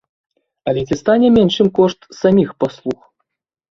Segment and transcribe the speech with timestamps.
[0.71, 2.99] Але ці стане меншым кошт саміх паслуг?